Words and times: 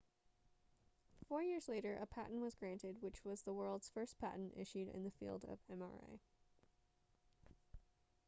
four 1.27 1.43
years 1.43 1.67
later 1.69 1.95
a 2.01 2.07
patent 2.07 2.41
was 2.41 2.55
granted 2.55 2.97
which 3.03 3.23
was 3.23 3.43
the 3.43 3.53
world's 3.53 3.87
first 3.89 4.17
patent 4.17 4.51
issued 4.57 4.87
in 4.87 5.03
the 5.03 5.11
field 5.11 5.45
of 5.47 5.59
mri 5.71 6.17